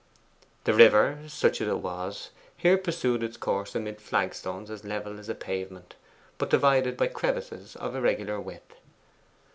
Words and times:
The 0.63 0.73
river 0.73 1.19
such 1.27 1.61
as 1.61 1.67
it 1.67 1.77
was 1.77 2.31
here 2.57 2.75
pursued 2.75 3.21
its 3.21 3.37
course 3.37 3.75
amid 3.75 4.01
flagstones 4.01 4.71
as 4.71 4.83
level 4.83 5.19
as 5.19 5.29
a 5.29 5.35
pavement, 5.35 5.93
but 6.39 6.49
divided 6.49 6.97
by 6.97 7.05
crevices 7.05 7.75
of 7.75 7.95
irregular 7.95 8.41
width. 8.41 8.77